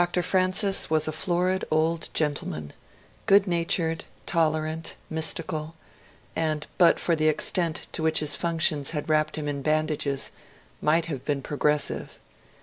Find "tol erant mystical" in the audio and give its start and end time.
4.25-5.75